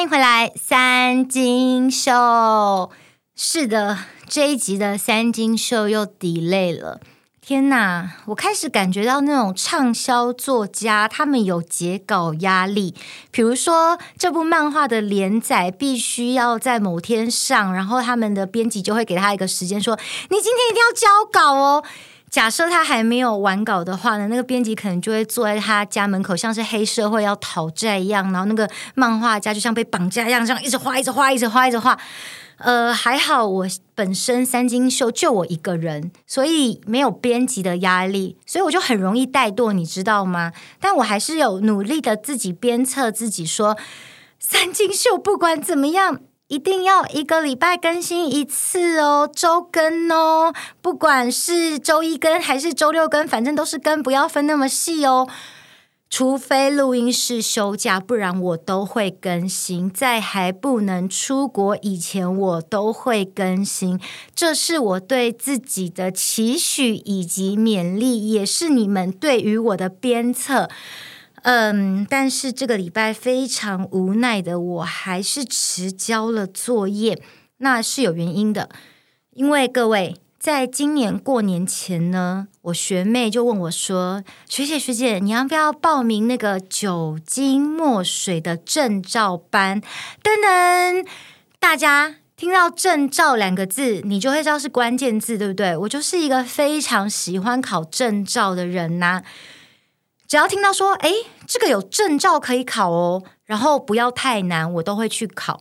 [0.00, 2.90] 欢迎回来，三金秀。
[3.36, 7.00] 是的，这一集的三金秀又 delay 了。
[7.42, 12.94] 天哪，我开始感觉到那种畅销作家他们有截稿压力。
[13.30, 19.98] 比如说，这部漫画的连载必须要在某天上，然后他们的编辑就会给他一个时间，说
[20.30, 21.84] ：“你今天一定要交稿哦。”
[22.30, 31.98] 假设他还没有完稿的话呢，那个编辑可能就会坐在他家门口，像是黑社会要讨债一样，然后那个漫画家就像被绑架一样，这样一直画，一直画，一直画，一直画。
[32.58, 40.52] 呃，还好我本身三金秀就我一个人，所以没有编辑的压力，所以我就很容易怠惰，你知道吗？
[40.78, 43.76] 但我还是有努力的自己鞭策自己说，
[44.38, 46.20] 三金秀不管怎么样。
[46.50, 55.28] 一定要一个礼拜更新一次哦，周更哦，不管是周一更还是周六更，反正都是更，不要分那么细哦。
[56.10, 59.88] 除非录音室休假，不然我都会更新。
[59.88, 64.00] 在还不能出国以前，我都会更新。
[64.34, 70.68] 这是我对自己的期许以及勉励，也是你们对于我的鞭策。
[71.42, 77.22] 嗯，但是这个礼拜非常无奈的，我还是迟交了作业，
[77.58, 78.68] 那是有原因的。
[79.32, 89.80] 因为各位，在今年过年前呢，我学妹就问我说：“学姐学姐，你要不要报名那个酒精墨水的证照班？”
[90.22, 91.06] 噔噔，
[91.58, 95.76] 大家听到“证照”两个字，你就会知道是关键字，对不对？
[95.76, 99.22] 我就是一个非常喜欢考证照的人呐、
[100.30, 101.12] 只要听到说，哎，
[101.44, 105.60] 这个有证照可以考哦，然后不要太难，我都会去考。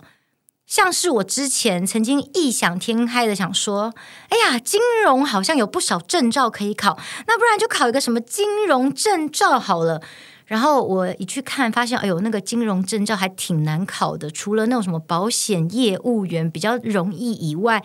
[0.68, 3.92] 像是我之前曾经异想天开的想说，
[4.30, 10.04] 哎呀，金融好像有不少证照可以考，那不然就考一个什么金融证照好了。
[10.46, 17.84] 然后我一去看，发现，哎呦，那个金融证照还挺难考的，除了那种什么保险业务员比较容易以外，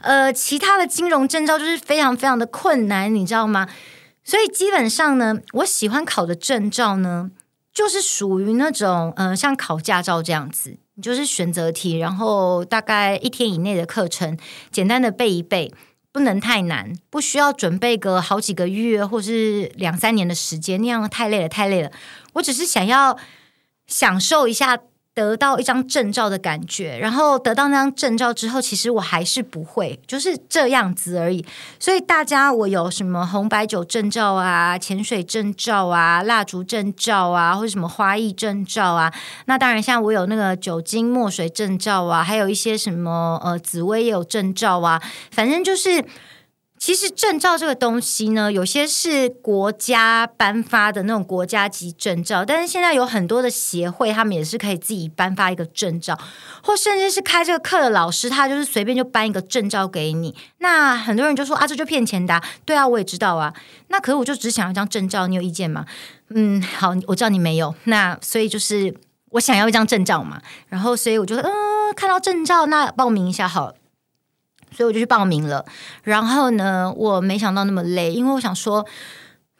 [0.00, 3.68] 呃，其他的金融证照就是非常非常的困难，你知道吗？
[4.30, 7.32] 所以基本上呢，我喜欢考的证照呢，
[7.74, 14.38] 就是属于那种，呃，像考驾照这样子，你就是选择题，然后大概一天以内的课程，
[14.70, 15.74] 简单的背一背，
[16.12, 21.90] 不能太难，不需要准备个好几个月或是两三年的时间，那样太累了，太累了。
[22.34, 23.18] 我只是想要
[23.88, 24.78] 享受一下。
[25.20, 31.44] 得到一张证照的感觉，然后得到那张证照之后，其实我还是不会，就是这样子而已。
[31.78, 39.12] 所以大家，我有什么红白酒证照啊、潜水证照啊、蜡烛证照啊，或者什么花艺证照啊？
[39.44, 46.02] 那当然，像我有那个酒精墨水证照啊，还有一些什么呃紫薇也有证照啊，反正就是。
[46.80, 56.18] 其实证照这个东西呢，有些是国家颁发的那种国家级证照，但是现在有很多的协会，他们也是可以自己颁发一个证照，
[56.62, 60.34] 或甚至是开这个课的老师，他就是随便就颁一个证照给你。
[60.58, 62.40] 那很多人就说啊，这就骗钱的。
[62.64, 63.52] 对啊，我也知道啊。
[63.88, 65.84] 那可是我就只想要一张证照，你有意见吗？
[66.30, 67.74] 嗯，好，我知道你没有。
[67.84, 68.94] 那所以就是
[69.32, 71.52] 我想要一张证照嘛，然后所以我就说，嗯，
[71.94, 73.74] 看到证照，那报名一下好了。
[74.72, 75.64] 所以我就去报名了，
[76.02, 78.86] 然后呢，我没想到那么累，因为我想说，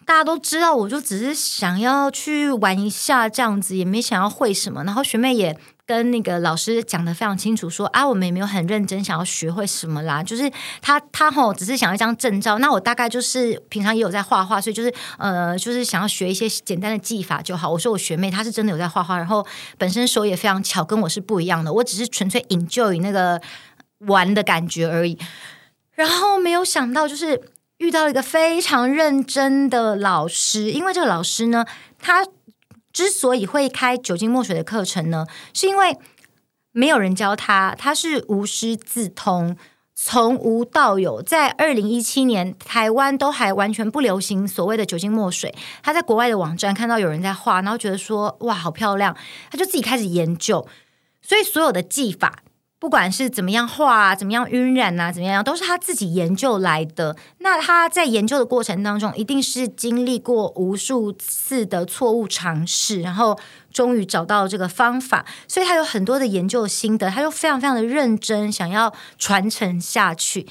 [0.07, 4.83] 大家都知道，我就只是想要去玩一下这样子，也没想要会什么。
[4.85, 5.57] 然后学妹也
[5.87, 10.51] 跟那个老师讲得非常清楚说，说啊，我们也没有很认真想要学会什么啦，就是
[10.81, 12.59] 他他吼只是想要一张证照。
[12.59, 17.71] 那我大概就是平常也有在画画，所以就是呃，就是想要学一些简单的技法就好。
[17.71, 19.45] 我说我学妹她是真的有在画画，然后
[19.79, 21.73] 本身手也非常巧，跟我是不一样的。
[21.73, 23.41] 我只是纯粹 enjoy 那个。
[24.07, 25.19] 玩的感觉而已，
[25.93, 27.41] 然后没有想到，就是
[27.79, 30.71] 遇到了一个非常认真的老师。
[30.71, 31.67] 因为这个老师呢，
[31.99, 32.27] 他
[32.93, 35.99] 之所以会开酒精墨水的课程呢，是因为
[36.73, 39.57] 没有人教他，他是无师自通，
[39.95, 41.21] 从无到有。
[41.21, 49.15] 在二零一七年，台湾都还完全不流行所谓的酒精墨水，他在国外的网站看到有人在画，然后觉得说哇，好漂亮，
[49.51, 50.67] 他就自己开始研究，
[51.21, 52.43] 所以所有的技法。
[52.81, 57.15] 不管是怎么样画啊，怎么样晕染啊，怎么样，都是他自己研究来的。
[57.39, 63.39] 那他在研究的过程当中，一定是经历过无数次的错误尝试，然后
[63.71, 65.27] 终于找到这个方法。
[65.47, 70.47] 所以他有很多的研究心得，他就非常非常的认真，想要传承下去。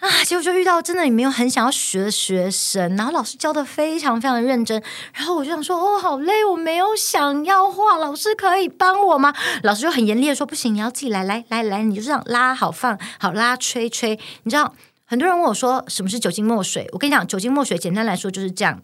[0.00, 4.82] 啊，结果就遇到真的也没有很想要学的学生，然后老师教的非常非常的认真，
[5.14, 9.32] 然后我就想说，哦，好累，我没有想要画，老师可以帮我吗？
[9.62, 14.18] 老师就很严厉的说，不行，你要自己来，来来来，你就这样拉好放好拉吹吹。
[14.42, 14.74] 你知道，
[15.04, 16.86] 很多人问我说，什么是酒精墨水？
[16.92, 18.82] 我跟你讲，酒精墨水简单来说就是这样。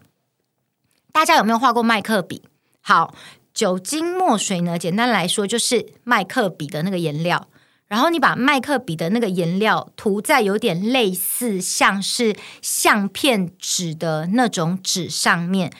[1.11, 2.41] 大家有没有画过麦克笔？
[2.81, 3.13] 好。
[3.53, 7.49] 酒精墨水呢，简单来说就是麦克笔的那个颜料。
[7.91, 15.73] 然后你把麦克笔的那个颜料涂在有点类似像是相片纸的那种纸上面，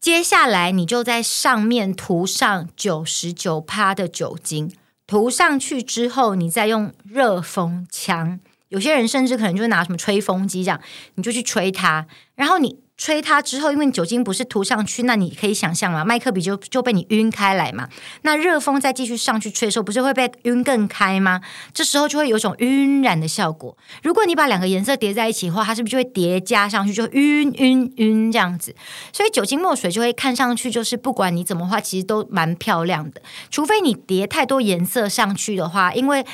[0.00, 4.74] 接下来你就在上面涂上九十九趴的酒精，
[5.06, 8.40] 涂上去之后，你再用热风枪，
[8.70, 10.80] 有些人甚至可能就拿什么吹风机这样，
[11.14, 12.81] 你就去吹它，然后你。
[13.02, 17.88] 吹它之后，因为酒精不是涂上去，那你可以想象嘛，麦克笔就就被你晕开来嘛。
[18.20, 21.40] 那热风再继续上去吹的时候，不是会被晕更开吗？
[21.74, 23.76] 这时候就会有种晕染的效果。
[24.04, 28.72] 如果你把两个颜色叠在一起的话，它是不是就会叠加上去，就晕晕晕这样子？
[29.12, 33.20] 所以酒精墨水就会看上去就是不管你怎么画，其实都蛮漂亮的。
[33.50, 36.24] 除非你叠太多颜色上去的话，因为。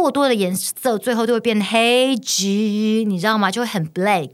[0.00, 3.50] 过多的颜色最后就会变黑橘，你知道吗？
[3.50, 4.30] 就会很 black。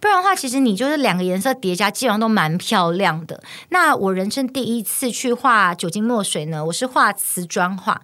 [0.00, 3.42] 不然的话，其实你就是两个颜色叠加，基本上都蛮漂亮的。
[3.68, 8.02] 那我人生第一次去画酒精墨水呢，我是画瓷砖画，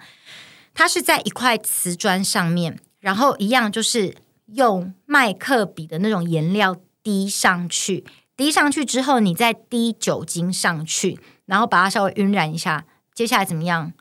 [0.72, 4.14] 它是在一块瓷砖上面，然后一样就是
[4.46, 8.04] 用麦克笔的那种颜料滴上去，
[8.36, 12.84] 滴上去之后，你再滴酒精上去，然后把它稍微晕染一下。
[13.12, 13.92] 接下来怎么样？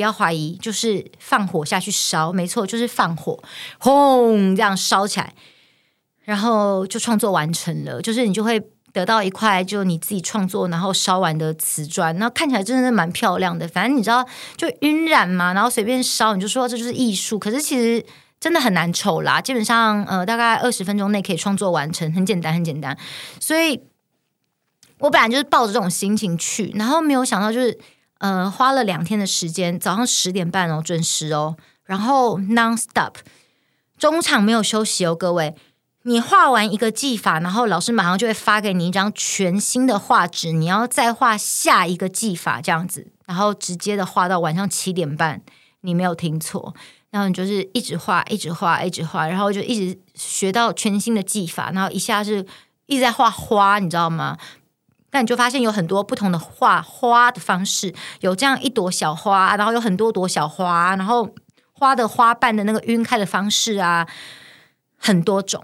[0.00, 3.38] 不要怀疑，就是放火下去烧，没错，就是放火，
[3.78, 5.34] 轰，这样烧起来，
[6.24, 8.00] 然后就创作完成了。
[8.00, 8.58] 就是你就会
[8.94, 13.68] 得到一块，就你自己创作然后烧完的瓷砖，那看起来真的是蛮漂亮的。
[13.68, 14.26] 反正你知道，
[14.56, 17.38] 就晕染嘛，然后随便烧，你就说这就是艺术。
[17.38, 18.02] 可是其实
[18.40, 22.96] 真的很难丑啦，基本上呃，大概二十分钟内可以创作完成，很简单，很简单。
[23.38, 23.78] 所以
[25.00, 27.78] 我本来就是抱着这种心情去，然后没有想到就是。
[28.20, 33.14] 呃，花了两天的时间，早上十点半哦，准时哦，然后 non stop，
[33.98, 35.54] 中场没有休息哦，各位，
[36.02, 45.40] 你画完一个技法，然后老师马上就会发给你一张全新的画纸，你要再画下一个技法，这样子，然后直接的画到晚上七点半，
[45.80, 46.74] 你没有听错，
[47.08, 52.44] 然后你就是一直画，一直画，一直画，然后就一直学到全新的技法，然后一下是
[52.84, 54.36] 一直在画花，你知道吗？
[55.10, 61.28] 但你就发现有很多不同的画花的方式，有这样一朵小花，然后有很多朵小花，然后
[61.72, 64.06] 花的花瓣的那个晕开的方式啊，
[64.96, 65.62] 很多种。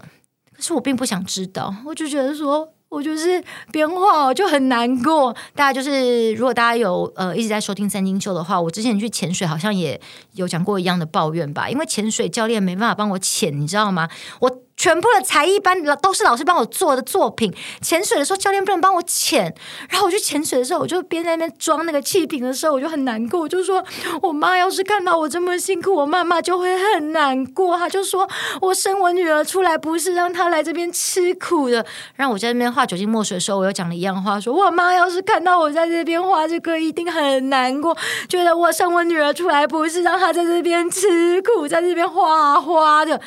[0.55, 2.73] 可是我并不想知道，我就觉得说。
[2.89, 5.35] 我就是边画就很难过。
[5.53, 9.99] 大家就是，如果大家有呃一直在收听三金秀的话，我之前去潜水好像也
[10.35, 11.69] 有讲过一样的抱怨吧。
[11.69, 14.07] 因为潜水教练没办法帮我潜，你知道吗？
[14.39, 17.53] 我全部的才艺班都是老师帮我做的作品。
[17.81, 19.53] 潜水的时候教练不能帮我潜，
[19.89, 23.41] 然后我去潜水的时候，我就边在那边装那个气瓶的时候，我就很难过。
[23.41, 23.83] 我就说
[24.21, 27.75] 我妈要是看到我这么辛苦，我妈妈就会很难过。
[27.77, 28.29] 她就说
[28.61, 31.83] 我生我女儿出来不是让她来这边吃苦的。
[32.15, 32.67] 然后我在那边。
[32.77, 37.97] 画酒精墨水的时候，我又讲了一样话，说我妈要是看到我在这边画这个，一定很难过，
[38.29, 43.19] 觉得我生我女儿出来不是让她在这边吃苦，在这边画画的。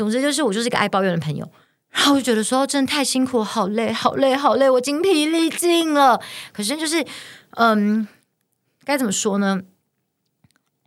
[0.00, 1.46] 总之就是我就是个爱抱怨的朋友，
[1.90, 6.18] 然后我就觉得说真的太辛苦，好累，好累，好累，我精疲力尽了。
[6.54, 7.04] 可是就是，
[7.50, 8.08] 嗯，
[8.82, 9.60] 该怎么说呢？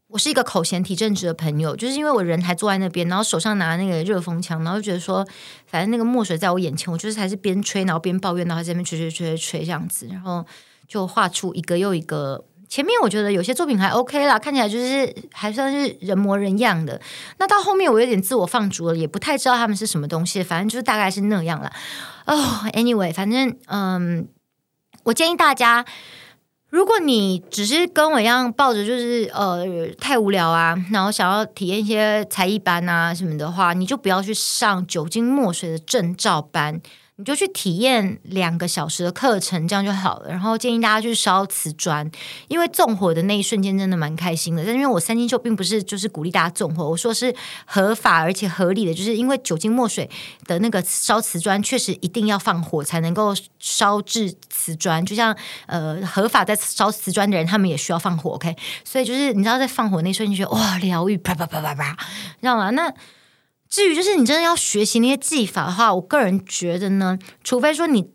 [0.08, 5.24] 我是一个口嫌体正直的朋友，就是因为我人还坐在那边，然后手上拿那个热风枪，然后就觉得说，
[5.68, 10.44] 反正那个墨水在我眼前，我就是还是边吹，然后边抱怨，然后在那边吹吹吹吹这样子，然后
[10.88, 12.44] 就画出一个又一个。
[12.74, 17.00] 前面我觉得有些作品还 OK 啦，看起来就是还算是人模人样的。
[17.38, 21.72] 那到后面我有点自我放逐了，也不太知道他们是什么东西，反正就是大概是那样了。
[22.26, 22.36] 哦
[22.74, 24.28] ，Anyway，反正嗯，
[25.04, 25.86] 我建议大家。
[26.72, 29.64] 如果你只是跟我一样抱着就是呃
[30.00, 36.82] 太无聊啊，然后想要体验一些才艺班啊什么的话，你就不要去上酒精墨水的证照班。
[37.24, 40.30] 你就去体验两个小时的课程，这样就好了。
[40.30, 42.12] 然后建议大家去烧瓷砖，
[42.50, 44.66] 因为纵火的那一瞬间真的蛮开心的。
[44.66, 47.34] 但因为我三金秀并不是就是鼓励大家纵火，我说是
[47.66, 50.10] 合法而且合理的，就是因为酒精墨水
[50.46, 55.34] 的那个烧瓷砖确实一定要放火才能够烧制瓷砖，就像
[55.68, 58.32] 呃合法在烧瓷砖的人，他们也需要放火。
[58.32, 58.54] OK，
[58.84, 62.72] 所以就是你知道在放火那一瞬间，觉得哇疗愈，啪啪啪啪啪，你知道吗？
[62.72, 62.94] 那。
[63.74, 68.12] 至于就是你真的要学习那些技法的话，我个人觉得呢，除非说你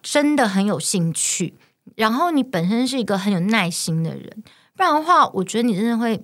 [0.00, 1.52] 真的很有兴趣，
[1.94, 4.42] 然后你本身是一个很有耐心的人，
[4.74, 6.22] 不然的话，我觉得你真的会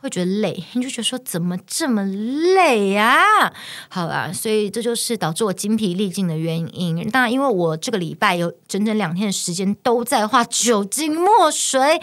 [0.00, 3.52] 会觉得累，你就觉得说怎么这么累呀？
[3.88, 7.10] 好啦，所以这就是导致我精疲力尽的原因。
[7.10, 12.00] 当然，因为我这个礼拜有整整两天的时间都在画酒精墨水。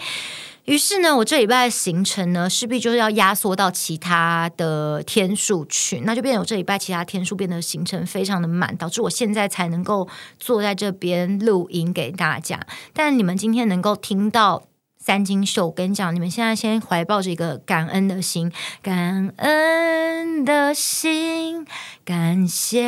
[0.64, 12.58] 于是呢，我这礼拜的行程呢，势必就是要压缩到其他的天数去，那就变成我这礼拜其他天数变得行程非常的满，导致我现在才能够坐在这边录音给大家。
[12.92, 14.64] 但你们今天能够听到。
[15.06, 21.66] 三金秀，我跟你讲，你们现在先怀抱着一个感恩的心，感恩的心，
[22.06, 22.80] 感谢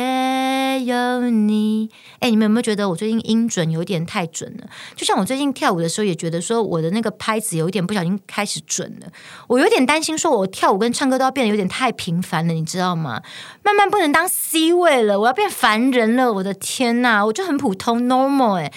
[0.77, 1.89] 有你。
[2.19, 4.67] 哎，你们有没有觉得我最近音准有点太准了？
[4.95, 9.07] 就像我最近跳舞的时候，也觉得说我的那个拍子有一点不小心开始准了。
[9.47, 13.21] 我有点担心，说我跳舞跟唱歌都要变得有点太频繁了，你知道吗？
[13.63, 16.31] 慢慢不能当 C 位了，我要变凡人了。
[16.33, 18.71] 我的天呐，我就很普通 normal 哎。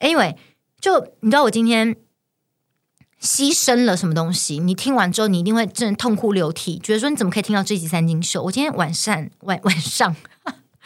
[0.00, 0.36] Anyway，
[0.80, 1.96] 就你知道我今天。
[3.20, 4.60] 牺牲了什么东西？
[4.60, 8.44] 你听完之后，你一定会真的痛哭流涕，觉得说你怎么可以听到这集三金秀？
[8.44, 10.14] 我今天晚上晚晚上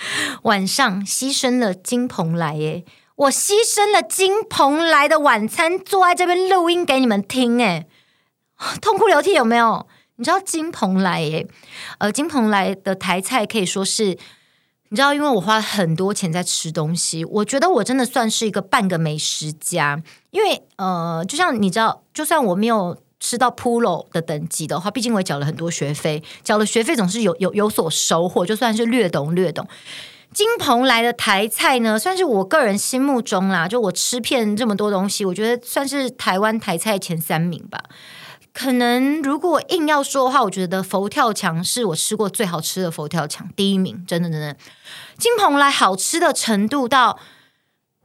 [0.42, 2.85] 晚上牺牲了金鹏来耶！
[3.16, 7.87] 我牺牲了金鹏来的晚餐，坐在这边录音给你们听哎，
[8.80, 9.87] 痛哭流涕有没有？
[10.16, 11.47] 你知道金鹏来耶？
[11.99, 14.18] 呃，金鹏来的台菜可以说是。
[14.88, 20.02] 你知道，因为我花了很多钱在吃东西，我觉得我真的算是一个半个美食家。
[20.32, 29.64] 因为呃，就像你知道，就算我没有吃到 Polo 的等级的话，毕竟我也缴了很多学费，缴了学费总是有有有所收获，就算是略懂略懂。
[30.35, 37.81] 金鹏来的台菜呢，算是我个人心目中啦，就我吃遍这么多东西，我觉得算是台湾台菜前三名吧。
[38.52, 44.57] 可能如果硬要说的话，我觉得佛跳墙是我吃过最好吃的佛跳墙，第一名，真的真的。
[45.17, 47.21] 金鹏来好吃的程度到。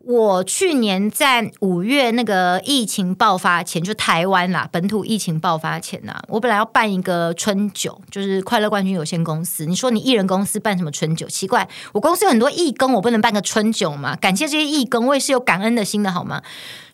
[0.07, 9.65] 我去年在五月那个疫情爆发前，就台湾啦，本土疫情爆发前呐，我本来要办一个春酒，就是快乐冠军有限公司。
[9.65, 11.27] 你说你艺人公司办什么春酒？
[11.27, 14.15] 奇怪，我公司有很多义工，我不能办个春酒嘛？
[14.15, 16.41] 感谢这些义工，我也是有感恩的心的好吗？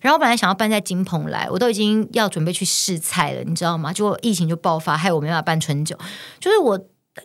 [0.02, 3.94] 然后我本来想要办在金鹏来，我都已经要准备去试菜了，你知道吗？
[3.94, 5.96] 结果疫情就爆发，害我没办法办春酒。
[6.40, 6.80] 就是我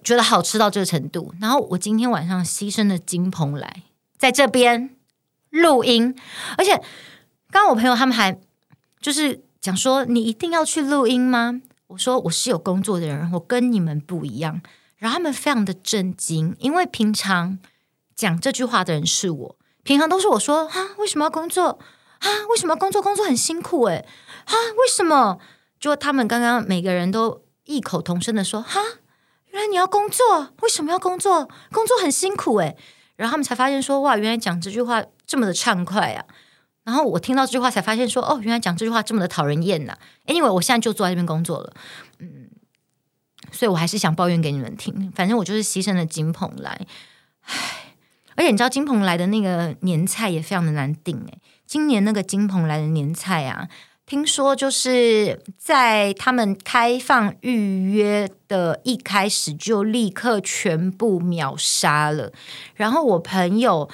[0.05, 3.85] 觉得好吃到这个程度，然后我今天晚上牺牲了金鹏来，
[4.19, 4.98] 在这边。
[5.51, 6.15] 录音，
[6.57, 6.73] 而且
[7.51, 8.39] 刚刚我朋友他们还
[9.01, 11.61] 就是讲说，你一定要去录音吗？
[11.89, 14.61] 我说我是有工作的人，我跟你们不一样。
[14.97, 17.59] 然后他们非常的震惊，因为平常
[18.17, 21.79] 讲这句话的人是我，平常都是我说啊，为什么要工作
[22.19, 22.29] 啊？
[22.51, 23.01] 为什么要工作？
[23.01, 24.05] 工作很辛苦诶。
[24.45, 25.39] 啊，为什么？
[25.79, 28.81] 就他们刚刚每个人都异口同声的说哈，
[29.47, 30.49] 原来你要工作？
[30.63, 31.49] 为什么要工作？
[31.71, 32.77] 工作很辛苦诶。
[33.19, 35.05] 然后他们才发现说哇，原来讲这句话。
[35.31, 36.25] 这么的畅快啊！
[36.85, 39.99] 然后我听到这句话才发现说，哦，原来讲这句话这么的讨人厌呐、啊。
[40.25, 41.75] Anyway，我现在就坐在这边工作了，
[42.19, 42.49] 嗯，
[43.53, 45.13] 所以我还是想抱怨给你们听。
[45.15, 46.81] 反正我就是牺牲了金鹏来，
[47.43, 47.95] 唉，
[48.37, 51.39] 而且你知道金鹏来的那个年菜也非常的难订诶。
[51.67, 53.69] 今年那个金鹏来的年菜啊，
[54.09, 62.33] 听说就是在他们开放预约的一开始就立刻全部秒杀了。
[62.75, 63.89] 然后我朋友。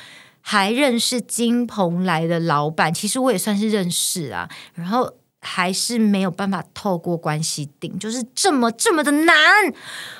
[0.46, 4.46] 还认识金鹏来的老板，其实我也算是认识啊。
[4.74, 5.10] 然后
[5.44, 9.36] 还是没有办法透过关系订，就是这么这么的难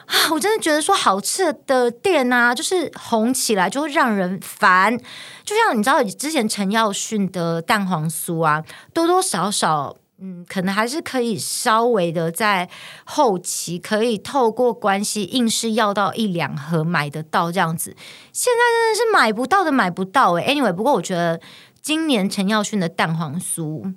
[0.07, 0.31] 啊！
[0.31, 4.97] 我真的觉得说好吃的店啊，就是红起来就会让人烦。
[5.43, 8.63] 就像你知道之前陈耀迅的蛋黄酥啊，
[8.93, 9.97] 多多少少。
[10.19, 12.71] 嗯，可能还是可以稍微的在
[13.05, 17.97] 后期可以透过关系硬是要到一两盒买得到这样子，
[18.33, 20.55] 现在真的是买不到的买不到诶。
[20.55, 21.41] Anyway，不过我觉得
[21.83, 23.93] 今年陈耀迅的蛋黄酥，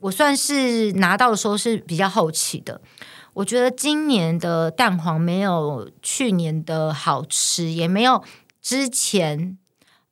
[0.00, 2.80] 我算是拿到的时候是比较后期的。
[3.32, 8.22] 我觉得今年的蛋黄没有去年的好吃，也没有
[8.60, 9.56] 之前。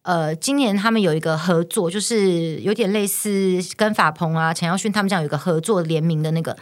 [0.02, 6.57] 呃，今年他们有一个合作，就是有点类似跟法鹏啊、陈耀迅他们这样有一个合作联名的那个。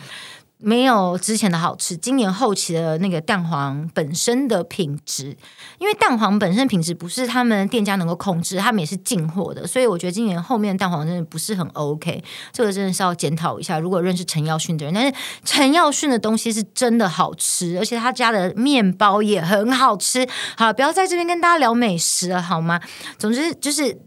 [0.58, 1.96] 没有之前的好吃。
[1.96, 5.36] 今年后期的那个蛋黄本身的品质，
[5.78, 12.24] 因为蛋黄本身品质不是他们店家能够控制，他们也是进货的，所以我觉得今年后面蛋黄真的不是很 OK。
[12.52, 13.78] 这个真的是要检讨一下。
[13.78, 15.12] 如果认识陈耀迅的人，但是
[15.44, 20.26] 陈耀迅的东西是真的好吃，而且他家的面包也很好吃。
[20.56, 22.80] 好，不要在这边跟大家聊美食了，好吗？
[23.18, 24.00] 总之就是。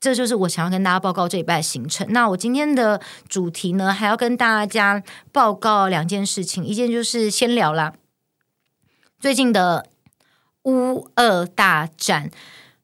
[0.00, 2.06] 这就是我想要跟大家报告这礼拜的行程。
[2.10, 6.64] 那我今天的主题呢，还要跟大家报告两件事情。
[6.64, 7.92] 一件就是先聊啦，
[9.18, 9.86] 最近的
[10.64, 12.30] 乌俄大战，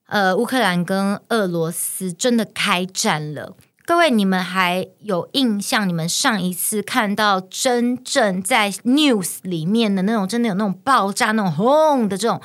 [0.09, 3.57] 呃，乌克兰跟俄罗斯真的开战了。
[3.87, 5.89] 各位，你们还有印象？
[5.89, 12.41] 你们上一次看到真正在 news 里面的那种，真的有那种爆炸、那种轰的这种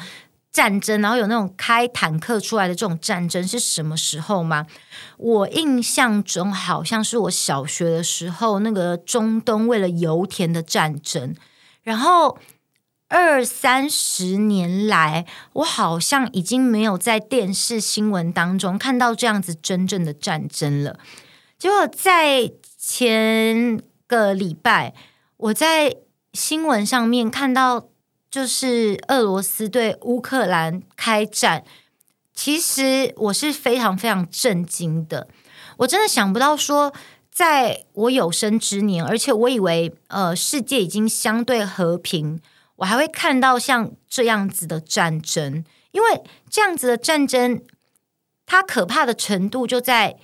[0.52, 4.68] 战争，然后有那种开坦克出来的这种战争是什么时候吗？
[5.18, 11.34] 我印象中好像是我小学的时候，那个中东为了油田的战争。
[11.84, 12.38] 然后
[13.08, 21.00] 二三十年来，我好像已经没有在电视新闻当中看到这样子真正的战争了。
[21.58, 24.94] 结果在前个礼拜，
[25.38, 25.96] 我在
[26.34, 27.91] 新闻上面看到。
[28.32, 31.66] 就是俄罗斯对乌克兰开战，
[32.34, 35.28] 其实我是非常非常震惊的。
[35.80, 36.94] 我真的想不到说，
[37.30, 42.40] 在我有生之年，而且我以为呃世界已经相对和平，
[42.78, 45.66] 我还会看到像这样子的战争。
[45.92, 47.62] 因为这样子的战争，
[48.46, 50.18] 它可怕的程度就在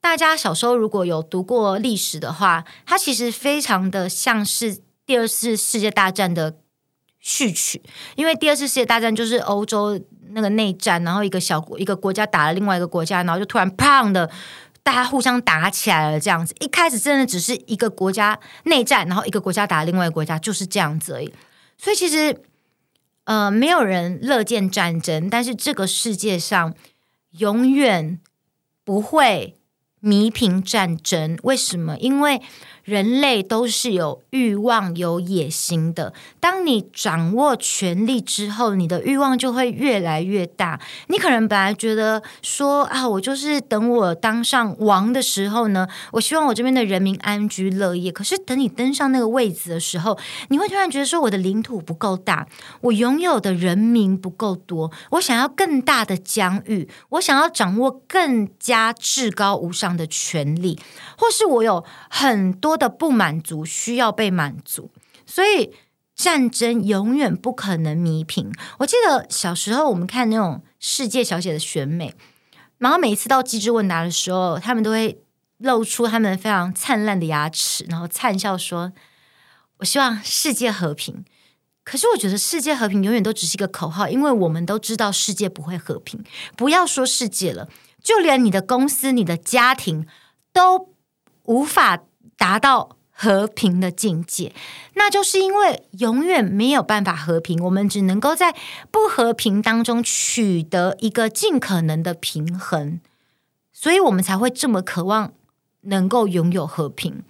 [0.00, 6.56] 大家小时候如果有读过历史的话，它其实非常的像是第二次世界大战的。
[7.20, 7.82] 序曲，
[8.16, 14.30] 因为第二次世界大战就是欧洲那个内战，然后一个小国一个国家打了另外一个国家，然后就突然砰的，
[14.82, 16.54] 大家互相打起来了，这样子。
[16.60, 21.32] 一开始真的只是一个国家内战，然后一个国家打另外一个国家，就是这样子而已。
[21.76, 22.40] 所以其实，
[23.24, 26.74] 呃，没有人乐见战争，但是这个世界上
[27.38, 28.18] 永远
[28.84, 29.58] 不会
[30.00, 31.38] 弥平战争。
[31.42, 31.96] 为什么？
[31.98, 32.40] 因为
[32.88, 36.14] 人类都是有欲望、有野心的。
[36.40, 40.80] 当你掌握权力之后，你的欲望就会越来越大。
[41.08, 48.10] 你可能本来觉得说啊，我就是等我当上王的时候呢，我希望我这边的人民安居乐业。
[48.10, 50.18] 可是等你登上那个位子的时候，
[50.48, 52.48] 你会突然觉得说，我的领土不够大，
[52.80, 60.80] 我拥有的人民不够多，我想要更大的疆域，我想要掌握更加至高无上的权力，
[61.18, 62.77] 或是我有很多。
[62.78, 64.90] 的不满足需要被满足，
[65.26, 65.74] 所以
[66.14, 68.50] 战争永远不可能弥平。
[68.78, 72.14] 我记得小时候我们看那种世界小姐的选美，
[72.78, 75.20] 然后每一次到机智问答的时候，他们都会
[75.58, 78.92] 露出他们非常灿烂的牙齿，然后灿笑说
[79.78, 81.24] ：“我希望世界和平。”
[81.84, 86.22] 可是我觉得世界和平永远都只是一个口号，因为我们都知道世界不会和平。
[86.56, 87.68] 不要说世界了，
[88.02, 90.06] 就连你的公司、你的家庭
[90.52, 90.94] 都
[91.44, 92.02] 无法。
[92.38, 94.54] 达到和平的境界，
[94.94, 98.54] 那就是因为永远没有办法和平，我们只能够在
[98.90, 103.00] 不和平当中取得一个尽可能的平衡，
[103.72, 105.32] 所以我们才会这么渴望
[105.82, 107.24] 能够拥有和平。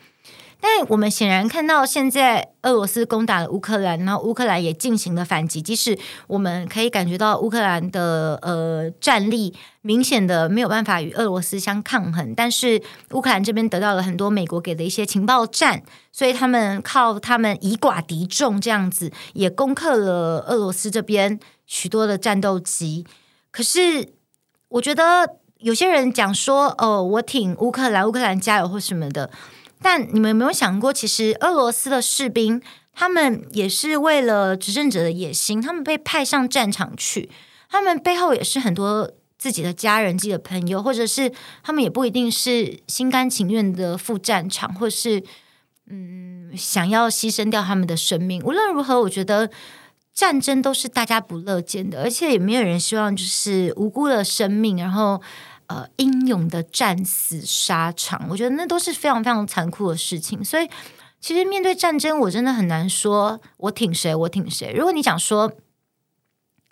[0.60, 5.62] 但我们显然看到，现在俄罗斯攻打了乌克兰，然后乌克兰也进行了反击。
[5.62, 23.06] 即使我们可以感觉到乌克兰的呃战力明显的没有办法与俄罗斯相抗衡，但是乌克兰这边得到了很多美国给的一些情报战，所以他们靠他们以寡敌众这样子，也攻克了俄罗斯这边许多的战斗机。
[23.52, 24.14] 可是
[24.70, 29.30] 我觉得有些人讲说，哦，我挺乌克兰，乌克兰加油或什么的。
[29.80, 32.60] 但你们有没有想过，其实俄罗斯的士兵，
[32.92, 37.30] 他们也是为了执政者的野心，他们被派上战场去，
[37.70, 45.22] 他们背后也是很多自己的家人、自己的朋友，或者是他们也不一定是心甘情愿的赴战场，或是
[45.86, 48.42] 嗯想要牺牲掉他们的生命。
[48.42, 49.48] 无论如何，我觉得
[50.12, 55.22] 战争都是大家不乐见的，而且也没有人希望就是无辜的生命，然后。
[55.68, 60.42] 呃，英勇的战死沙场，我觉得那都是非常非常残酷的事情。
[60.42, 60.66] 所以，
[61.20, 64.72] 其实面对战争，我真的很难说我挺谁，我挺谁。
[64.72, 65.52] 如果你讲说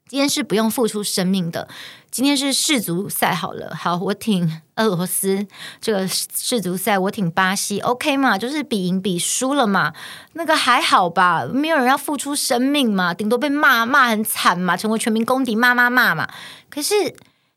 [0.09, 1.69] 今天是不用付出生命的，
[2.11, 5.47] 今天是世足赛好了，好，我挺俄罗斯
[5.79, 8.39] 这个世足赛，我挺巴西，OK 嘛？
[8.39, 9.93] 就是比赢比输了嘛，
[10.33, 11.45] 那个还好吧？
[11.45, 16.27] 没有人要付出生命嘛，顶多被骂骂很惨嘛，成为全民公敌，骂骂骂嘛。
[16.71, 16.95] 可是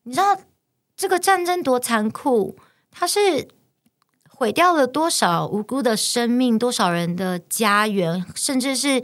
[0.04, 0.38] 你知道？
[1.00, 2.58] 这个战争多残酷！
[2.92, 3.48] 它是
[4.28, 9.02] 毁掉了多少无辜的生命，多少人的家园，甚至是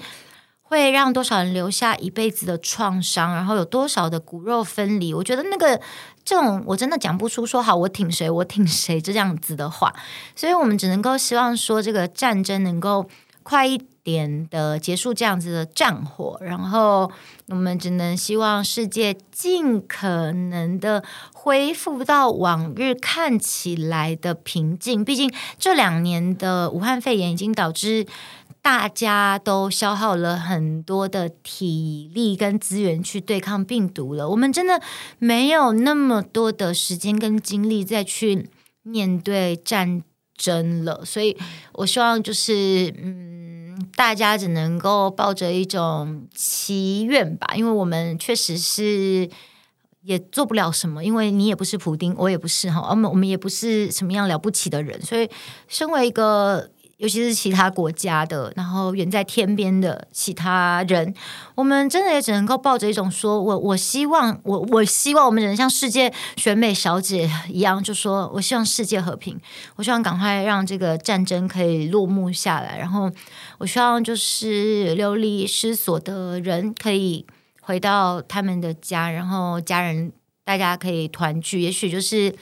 [0.61, 5.13] 会让多少人留下一辈子的创伤，然后有多少的骨肉分离。
[5.13, 5.79] 我觉得那个
[6.25, 9.95] 这种我真的讲不出说好我挺谁，我挺谁这样子的话，
[10.35, 13.07] 所以我们只能够希望说这个战争能够
[13.41, 17.11] 快一点的结束这样子的战火，然后
[17.47, 25.03] 我们只能希望世界尽可能的恢复到往日看起来的平静。
[25.03, 28.05] 毕竟这两年的武汉肺炎已经导致
[28.61, 34.79] 大家都消耗了很多的体力跟资源去对抗病毒了，我们真的
[35.17, 38.47] 没有那么多的时间跟精力再去
[38.83, 40.03] 面对战
[40.37, 41.03] 争了。
[41.03, 41.35] 所以
[41.73, 43.44] 我希望就是嗯。
[43.95, 49.29] 大家只能够抱着一种祈愿吧，因为我们确实是
[50.01, 55.29] 也做不了什么，因为你也不是普丁，我也不是哈，我们我们也不是什么样了不起的人，所以
[55.67, 56.69] 身为一个。
[56.97, 61.13] 尤其是其他国家的，然后远在天边的其他人，
[61.53, 69.37] 我们真的也只能够抱着一种说，我我希望，我我希望我们能像世界选美小姐一样，就说我希望世界和平，
[69.75, 73.11] 我希望赶快让这个战争可以落幕下来，然后
[73.57, 77.25] 我希望就是流离失所的人可以
[77.59, 80.13] 回到他们的家，然后家人
[80.45, 81.59] 大家可以团聚。
[81.59, 82.33] 也许就是，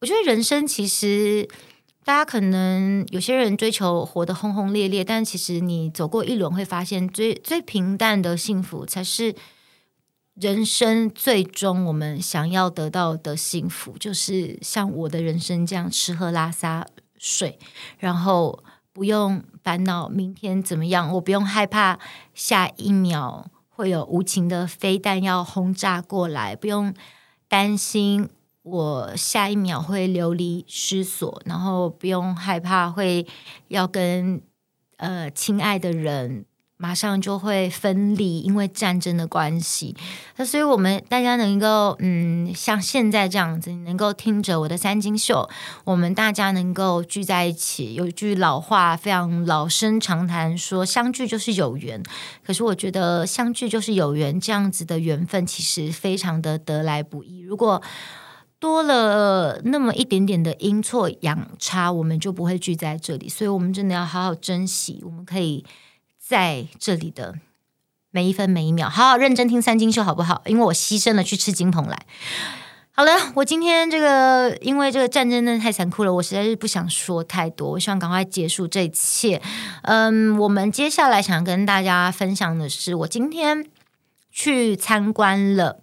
[0.00, 1.48] 我觉得人生其实。
[2.04, 9.34] 大家可能有些人追求活得轰轰烈烈，但其实你走过一轮会发现最，最平淡的幸福才是
[10.34, 13.96] 人生最终我们想要得到的幸福。
[13.98, 16.84] 就是像我的人生这样，吃喝拉撒
[17.18, 17.58] 睡，
[17.98, 22.00] 然后不用烦恼明天怎么样，我不用害怕
[22.34, 26.92] 下一秒会有无情的飞弹要轰炸过来，不用
[27.46, 28.28] 担心。
[28.62, 33.26] 我下一秒会流离失所，然后不用害怕会
[33.68, 34.40] 要跟
[34.98, 36.44] 呃亲爱的人
[36.76, 39.96] 马上就会分离，因为战争的关系。
[40.36, 45.48] 那所以我们大家能够嗯像现在这样子，能够听着我的三金秀，
[45.84, 47.94] 我们大家能够聚在一起。
[47.94, 52.00] 有一句老话非常老生常谈，说相聚就是有缘。
[52.44, 57.40] 可是我觉得相聚就是有缘，这样子的缘分其实非常的得来不易。
[57.40, 57.82] 如果
[58.62, 63.28] 多了那么一点点的阴错阳差，我们就不会聚在这里。
[63.28, 65.64] 所以，我们真的要好好珍惜我们可以
[66.16, 67.34] 在这里的
[68.12, 70.42] 每一分每一秒，好好认真听三金秀，好不好？
[70.46, 72.06] 因为我牺牲了去吃金鹏来。
[72.92, 79.42] 好了，我今天这个因为这个战争真的太残酷了，我实在是不想说太多，我希望赶快结束这一切。
[79.82, 83.66] 嗯，我们接下来想跟大家分享的是，我今天
[84.30, 85.80] 去参观了。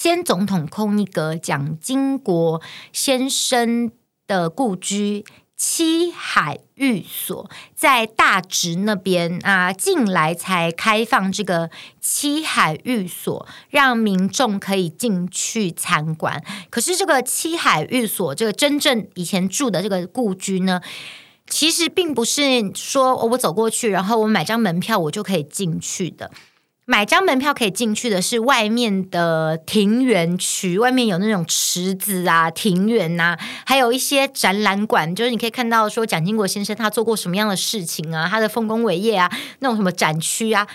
[0.00, 3.90] 先总统空一格蒋经国先生
[4.28, 5.24] 的故居
[5.56, 11.68] 七海寓所，在大直那边啊，近来才开放这个
[12.00, 16.44] 七海寓所，让民众可以进去参观。
[16.70, 20.80] 可是这个七海寓所，这个真正以前住的这个故居呢，
[21.48, 26.30] 其实并不是说我走过去，然后我买张门票，我就可以进去的。
[26.90, 40.66] 买张门票可以进去的是外面的庭园区，外面有那种池子啊、庭园呐、啊，还有一些展览馆，就是你可以看到说蒋经国先生他做过什么样的事情啊，他的丰功伟业啊，那种什么展区啊，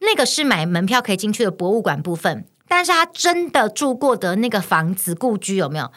[0.00, 2.44] 那个是买门票可以进去的博物馆部分。
[2.66, 5.92] 但是他真的住过的那个房子故居有没有？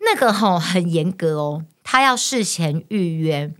[0.00, 3.52] 那个吼很严格哦，他要事前预约。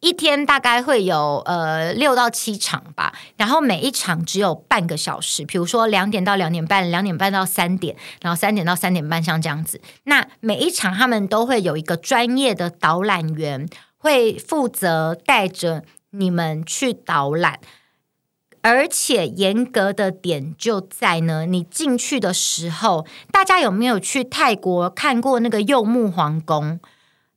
[0.00, 9.78] 一天大概会有呃六到七场吧，然后每一场只有半个小时，比如说两点到两点半，两点半到三点，然后三点到三点半，像这样子。
[10.04, 17.60] 那每一场他们都会有一个专业的导览员，会负责带着你们去导览，
[18.62, 26.80] 而且严格的点就在呢，你进去的时候，大家有没有去泰国看过那个柚木皇宫？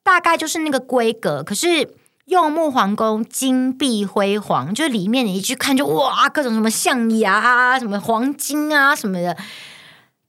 [0.01, 1.95] 大概就是那个规格，可是。
[2.25, 9.37] 柚木皇宫金碧辉煌，就里面你一去看就哇，各种什么象牙啊，什么黄金啊什么的。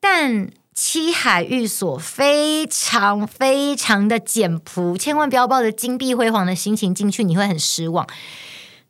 [0.01, 8.05] 但七海寓所非常非常的简朴，千万不要抱着金碧辉煌的心情进去，你会很失望。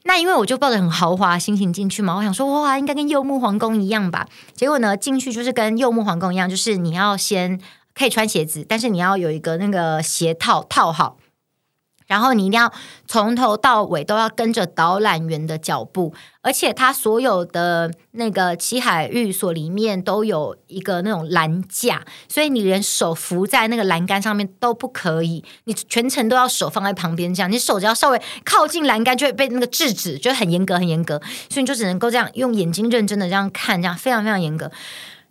[0.05, 4.27] 那因为我就抱着很豪华心情进去嘛，我想说哇，应该跟柚木皇宫一样吧。
[4.55, 7.61] 结果呢，进去就是跟柚木皇宫一样，就是你要先
[7.95, 11.19] 可以穿鞋子，但是你要有一个那个鞋套套好。
[12.07, 12.73] 然后你一定要
[13.07, 16.13] 从头到尾都要跟着导览员的脚步，
[16.43, 34.71] 而且他所有的那个七海域所里面都有一个那种栏架，所以你连手扶在那个栏杆上面都不可以，你全程都要手放在旁边这样，你手只要稍微靠近栏杆就会被那个制止，就很严格很严格，所以你就只能够这样用眼睛认真的这样看，这样非常非常严格。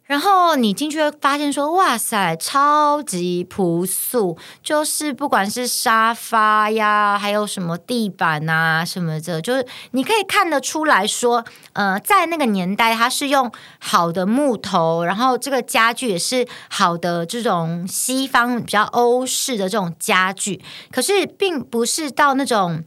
[0.06, 20.62] 然后你进去会发现说，哇塞，超级朴素，就是不管是沙发呀，还有什么地板啊什么的，就是你可以看得出来说，呃，在那个年代它是用好的木头，然后这个家具也是好的这种西方比较欧式的这种家具，
[20.92, 22.84] 可是并不是到那种。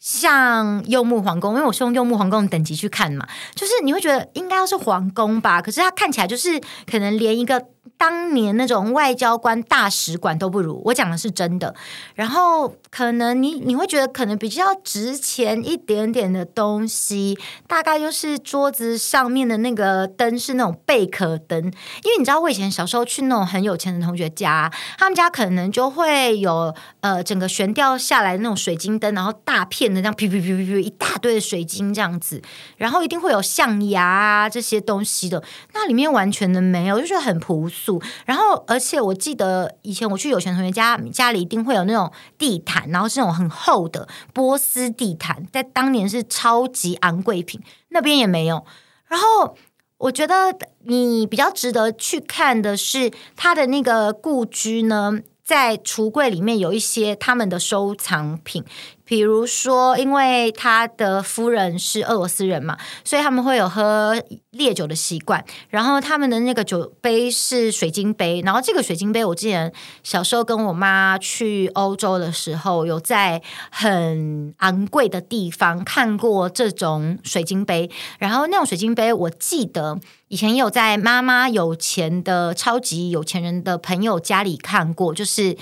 [0.00, 6.58] 像柚木皇宫，因为我是用柚木皇宫的等级去看嘛，就是你会觉得应该要是皇宫吧，可是它看起来就是
[6.90, 7.62] 可能连一个
[7.96, 11.74] 当年那种外交官大使馆都不如，我讲的是真的。
[12.14, 32.40] 然后可能你你会觉得可能比较值钱一点点的东西，大概就是桌子上面的那个灯是那种贝壳灯，因为你知道我以前小时候去那种很有钱的同学家，他们家可能就会有呃整个悬吊下来的那种水晶灯，然后大片的这样噼噼噼噼噼一大堆的水晶这样子，
[32.76, 38.02] 然后一定会有象牙啊这些东西的，那里面完全的没有，就觉得很朴素。
[38.26, 48.66] 然后，而且我记得以前我去有钱同学家，家里一定会有那种地毯，然后是那种很厚的波斯地毯，在当年是超级昂贵品，那边也没有。
[49.06, 49.56] 然后，
[49.96, 50.54] 我觉得
[50.84, 55.20] 你比较值得去看的是他的那个故居呢。
[55.42, 58.64] 在橱柜里面有一些他们的收藏品，
[59.10, 64.14] 比如说，因为他的夫人是俄罗斯人嘛，所以他们会有喝
[64.50, 65.44] 烈酒的习惯。
[65.68, 69.72] 然后他们的那个酒杯是水晶杯，然后这个水晶杯，我之前
[70.04, 73.42] 小时候跟我妈去欧洲的时候，有在
[73.72, 77.90] 很昂贵的地方看过这种水晶杯。
[78.20, 79.98] 然后那种水晶杯，我记得。
[80.28, 85.56] 以前有在妈妈有钱的超级有钱人的朋友家里看过，就是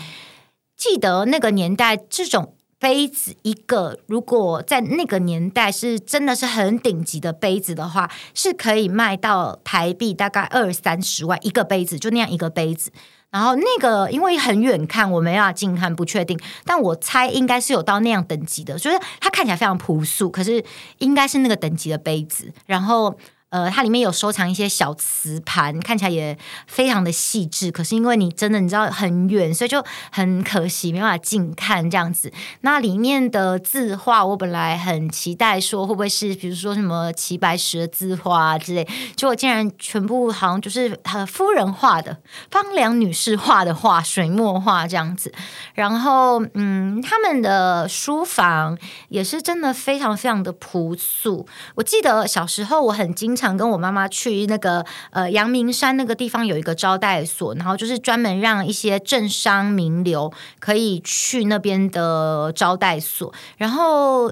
[0.77, 12.93] 记得那个年代，这种杯子一个，如果在那个年代是真的是很顶级的杯子的话，是可以卖到台币大概二三十万一个杯子，就那样一个杯子。
[13.31, 20.65] 然后那个因为很远看，我没办法近看，不确定，但我猜应该是有到那样等级的，就是它看起来非常朴素，可是
[20.99, 23.19] 应该是那个等级的杯子，然后。
[23.51, 27.71] 呃，它里面有收藏一些小瓷盘，看起来也非常的细致。
[27.71, 32.33] 可是因为你真的你知道很远，所以就很可惜没办法近看这样子。
[32.61, 42.19] 那里面的字画，我本来很期待说会不会是比如说什么齐白石的字画之类，结果竟然全部好像就是他夫人画的，
[42.51, 45.33] 方良女士画的画，水墨画这样子。
[45.75, 48.77] 然后嗯，他们的书房
[49.09, 51.47] 也是真的非常非常的朴素。
[51.77, 64.31] 我记得小时候我很经常跟我妈妈去那个呃阳明山那个地方有一个招待所，然后就是专门让一些政商名流可以去那边的招待所，然后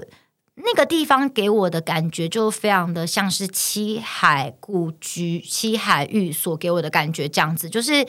[0.55, 8.05] 那个地方给我的感觉就非常的像是七海故居、七海寓所给我的感觉这样子，就是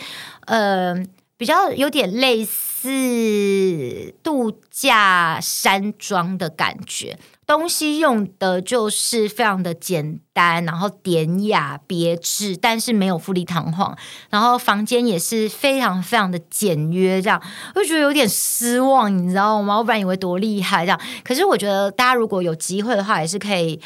[0.46, 0.94] 呃
[1.36, 7.18] 比较有点类似度假山庄的感觉。
[7.48, 13.96] 东西用的就是非常的简单，然后典雅别致，但是没有富丽堂皇。
[14.28, 17.42] 然后房间也是非常非常的简约，这样
[17.74, 19.78] 我就觉得有点失望，你知道吗？
[19.78, 23.80] 我本来以为多厉害这样，可是我觉得大家如果有机会的话，也是可以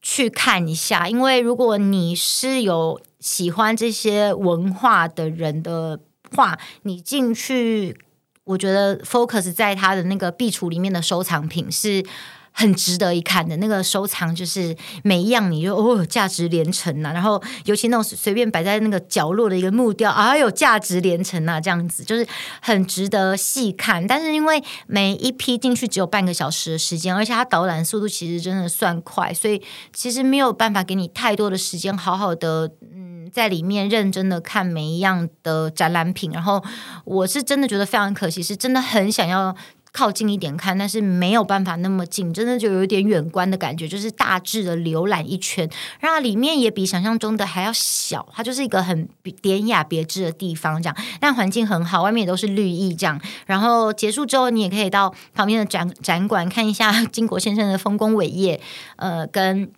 [0.00, 6.00] 去看一下，因为如果你是有喜欢这些文化的人的
[6.34, 7.94] 话，你进去，
[8.44, 12.02] 我觉得 focus 在他的那个壁橱里面的收藏品是。
[12.52, 22.26] 很值得一看的那个收藏，就是每一样你就哦价值连城呐、然后尤其那种随便摆在那个角落的一个木雕，啊有价值连城呐、啊，这样子就是
[22.60, 24.06] 很值得细看。
[24.06, 29.62] 但是因为每一批进去只有半个小时的时间，而且它导览速度其实真的算快，所以
[29.92, 36.30] 其实没有办法给你太多的时间，好好的嗯在里面认真的看每一样的展览品。
[36.30, 36.62] 然后
[37.04, 39.56] 我是真的觉得非常可惜，是真的很想要。
[39.92, 45.68] 靠近一点看，但是没有办法那么近，真的就有点远观的感觉，就是大致的浏览一圈，
[46.00, 49.06] 然后里面也比想象中的还要小，它就是一个很
[49.42, 58.60] 典雅别致的地方，这样，但环境很好，外面也都是绿意，这样，然后结束之后，你也可以到旁边的展展馆看一下经国先生的丰功伟业，
[58.96, 59.70] 呃，跟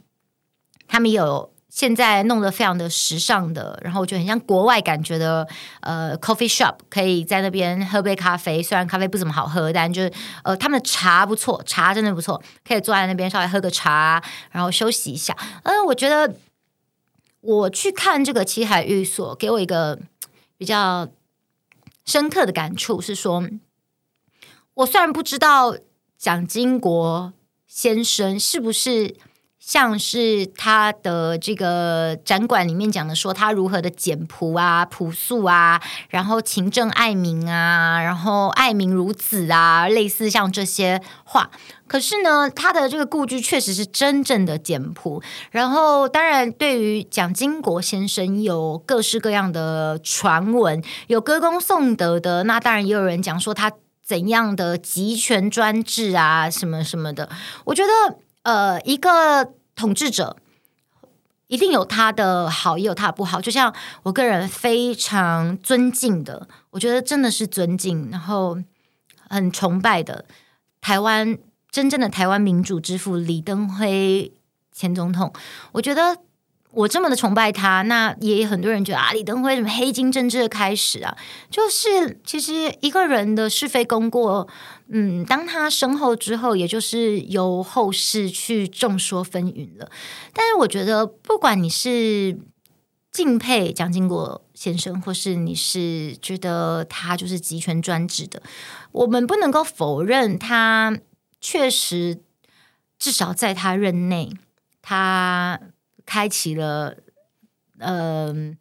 [0.87, 1.54] 他们有。
[1.75, 5.45] 现在弄得非常的时尚的，然后我觉得很像国外感觉的，
[5.81, 10.13] 呃，coffee shop 可以在那边喝杯咖啡，虽然咖啡不怎么好喝，但就是
[10.45, 15.37] 呃，他们的茶不错，茶真的不错，可以坐在那边稍微喝个茶，然后休息一下。
[15.65, 16.37] 嗯、我觉得
[17.41, 19.99] 我去看这个七海寓所，给我一个
[20.57, 21.09] 比较
[22.05, 23.49] 深刻的感触是说，
[24.75, 25.77] 我虽然不知道
[26.17, 27.33] 蒋经国
[27.67, 29.17] 先生是不是。
[29.67, 41.51] 像是他的这个展馆里面讲的，说他如何的简朴啊、朴素啊，然后勤政爱民啊，然后爱民如子啊，类似像这些话。
[41.87, 45.23] 可是呢，他的这个故居确实是真正的简朴。
[45.51, 53.73] 然后，当然，对于蒋经国先生有各式各样的传闻，有歌功颂德的，那当然也有人讲说他
[54.05, 57.31] 怎样的集权专制啊，什么什么的。
[57.65, 58.19] 我觉得。
[58.45, 60.37] 呃，一个统治者，
[61.49, 63.41] 一定有他的好，也有他的不好。
[63.41, 68.57] 就像我个人非常尊敬的，我觉得真的是尊敬，然后
[69.29, 70.25] 很崇拜的
[70.81, 71.37] 台湾
[71.71, 74.33] 真正的台湾民主之父李登辉
[74.73, 75.33] 前总统，
[75.73, 76.19] 我觉得。
[76.77, 81.17] 我这么的崇拜他，那也有很多人觉得啊，李登辉什么黑金政治的开始啊，
[81.49, 84.49] 就是其实一个人的是非功过，
[84.89, 89.91] 嗯，当他身后之后，也就是由后世去众说纷纭了。
[90.33, 92.39] 但是我觉得，不管你是
[93.11, 98.43] 敬佩蒋经国先生，或是你是觉得他就是集权专制的，
[98.93, 100.99] 我们不能够否认他
[101.41, 102.23] 确实
[102.99, 104.33] 至少在他任内，
[104.83, 105.61] 他。
[106.07, 106.99] 开启了，
[107.79, 108.57] 嗯、呃，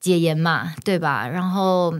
[0.00, 1.28] 解严嘛，对吧？
[1.28, 1.92] 然后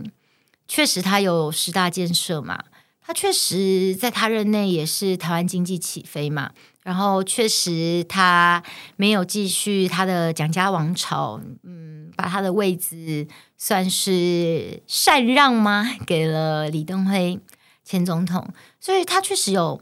[0.66, 2.64] 确实他有十大建设嘛，
[3.06, 6.50] 他确实在他任内也是台湾经济起飞嘛。
[6.82, 8.62] 然后确实他
[8.96, 15.84] 没有继续他的蒋家王朝，嗯，把他的位置算是禅让吗？
[16.06, 17.38] 给了李登辉
[17.84, 18.48] 前总统，
[18.80, 19.80] 所以他确实有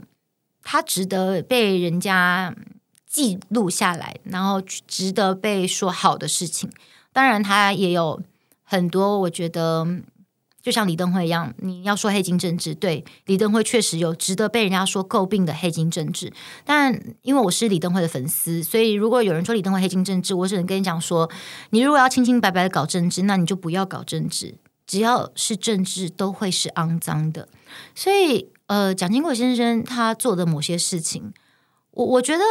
[0.63, 2.55] 他值得被人家。
[3.15, 6.71] 记录下来，然后值得被说好的事情。
[7.13, 8.19] 当然，他也有
[8.63, 9.87] 很多，我觉得
[10.62, 16.33] 就像李登辉一样，你要说黑金政治，对，李登辉确实有值得被人家说诟病的黑金政治。
[16.64, 21.29] 但因为我是李登辉的粉丝，所以如果有人说李登辉黑金政治，我只能跟你讲说，
[21.70, 24.55] 你如果要清清白白的搞政治，那你就不要搞政治。
[24.87, 27.48] 只要是政治，都会是肮脏的。
[27.94, 31.33] 所以，呃，蒋经国先生他做的某些事情，
[31.90, 32.42] 我我觉得。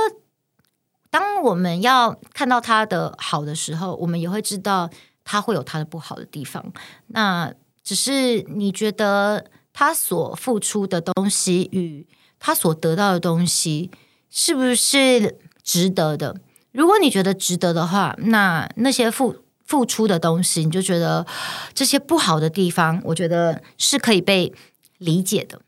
[1.12, 4.90] 当我们要看到他的好的时候，我们也会知道
[5.26, 6.72] 他会有他的不好的地方。
[7.08, 12.06] 那只是你觉得他所付出的东西与
[12.40, 13.92] 他所得到的东西
[14.30, 16.36] 是不是值得的？
[16.72, 21.26] 如果你觉得值得的话，那那些付付出的东西，你就觉得
[21.74, 24.54] 这些不好的地方，我觉得是可以被
[24.98, 25.62] 理解的。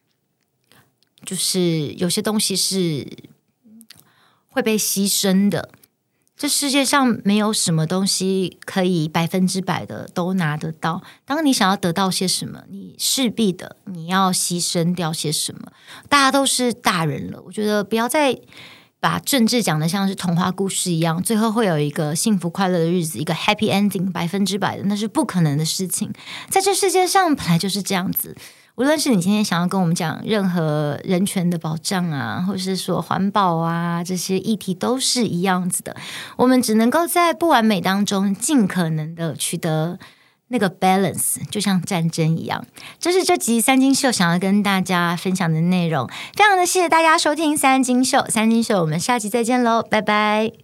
[1.26, 3.08] 就是有些东西是。
[4.56, 5.72] 会被牺牲的。
[6.44, 11.02] 这世界上没有什么东西可以百分之百的都拿得到。
[11.24, 15.72] 当你想要得到些什么，你势必的你要牺牲掉些什么。
[16.10, 18.38] 大家都是大人了，我觉得不要再
[19.00, 26.12] 把政治讲得像是童话故事一样，最后会有一个幸福快乐的日子，一个 happy ending，百分之百的，那是不可能的事情。
[26.50, 28.36] 在这世界上本来就是这样子。
[28.76, 35.96] 无论是你今天想要跟我们讲任何人权的保障啊，或是说环保啊，这些议题都是一样子的。
[36.38, 40.00] 我们只能够在不完美当中尽可能的取得
[40.48, 42.66] 那个 balance，就像战争一样。
[43.00, 46.08] 这是这集三金秀想要跟大家分享的内容。
[46.36, 50.63] 非常的谢谢大家收听三金秀，三金秀，我们下集再见喽，拜拜。